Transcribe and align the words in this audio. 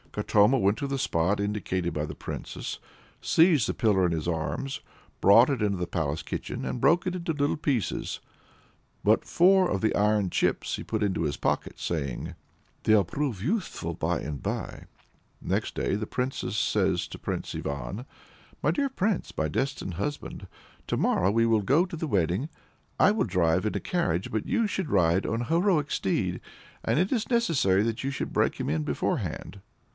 Katoma 0.11 0.57
went 0.59 0.77
to 0.79 0.87
the 0.87 0.97
spot 0.99 1.39
indicated 1.39 1.93
by 1.93 2.05
the 2.05 2.15
Princess, 2.15 2.79
seized 3.21 3.67
the 3.69 3.73
pillar 3.73 4.05
in 4.05 4.11
his 4.11 4.27
arms, 4.27 4.81
brought 5.21 5.49
it 5.49 5.61
into 5.61 5.77
the 5.77 5.87
palace 5.87 6.21
kitchen, 6.23 6.65
and 6.65 6.81
broke 6.81 7.07
it 7.07 7.15
into 7.15 7.31
little 7.31 7.55
pieces; 7.55 8.19
but 9.05 9.23
four 9.23 9.69
of 9.69 9.79
the 9.79 9.95
iron 9.95 10.29
chips 10.29 10.75
he 10.75 10.83
put 10.83 11.01
into 11.03 11.21
his 11.23 11.37
pocket, 11.37 11.79
saying 11.79 12.33
"They'll 12.83 13.05
prove 13.05 13.41
useful 13.43 13.93
by 13.93 14.19
and 14.19 14.43
by!" 14.43 14.85
Next 15.39 15.75
day 15.75 15.95
the 15.95 16.07
princess 16.07 16.57
says 16.57 17.07
to 17.07 17.19
Prince 17.19 17.55
Ivan 17.55 18.05
"My 18.61 18.71
dear 18.71 18.89
Prince, 18.89 19.31
my 19.37 19.47
destined 19.47 19.93
husband! 19.93 20.47
to 20.87 20.97
morrow 20.97 21.31
we 21.31 21.43
have 21.43 21.51
to 21.53 21.61
go 21.61 21.85
to 21.85 21.95
the 21.95 22.07
wedding. 22.07 22.49
I 22.99 23.11
will 23.11 23.23
drive 23.25 23.65
in 23.65 23.75
a 23.75 23.79
carriage, 23.79 24.29
but 24.31 24.47
you 24.47 24.67
should 24.67 24.89
ride 24.89 25.25
on 25.25 25.41
a 25.43 25.45
heroic 25.45 25.89
steed, 25.89 26.41
and 26.83 26.99
it 26.99 27.13
is 27.13 27.29
necessary 27.29 27.83
that 27.83 28.03
you 28.03 28.11
should 28.11 28.33
break 28.33 28.55
him 28.55 28.67
in 28.67 28.83
beforehand." 28.83 29.61